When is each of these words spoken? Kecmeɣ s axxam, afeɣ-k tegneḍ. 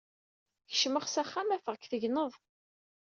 Kecmeɣ 0.69 1.03
s 1.07 1.15
axxam, 1.21 1.49
afeɣ-k 1.55 1.83
tegneḍ. 1.91 2.31